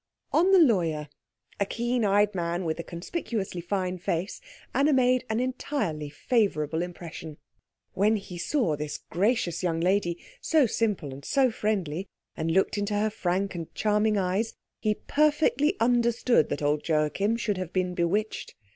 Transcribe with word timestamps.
On 0.31 0.51
the 0.51 0.57
lawyer, 0.59 1.09
a 1.59 1.65
keen 1.67 2.03
eyed 2.03 2.33
man 2.33 2.65
with 2.65 2.79
a 2.79 2.83
conspicuously 2.83 3.61
fine 3.61 3.99
face, 3.99 4.41
Anna 4.73 4.93
made 4.93 5.23
an 5.29 5.39
entirely 5.39 6.09
favourable 6.09 6.81
impression. 6.81 7.37
When 7.93 8.15
he 8.15 8.39
saw 8.39 8.75
this 8.75 8.97
gracious 9.11 9.61
young 9.61 9.79
lady, 9.79 10.17
so 10.41 10.65
simple 10.65 11.13
and 11.13 11.23
so 11.23 11.51
friendly, 11.51 12.07
and 12.35 12.49
looked 12.49 12.79
into 12.79 12.95
her 12.95 13.11
frank 13.11 13.53
and 13.53 13.71
charming 13.75 14.17
eyes, 14.17 14.55
he 14.79 14.95
perfectly 14.95 15.79
understood 15.79 16.49
that 16.49 16.63
old 16.63 16.87
Joachim 16.89 17.37
should 17.37 17.59
have 17.59 17.71
been 17.71 17.93
bewitched. 17.93 18.55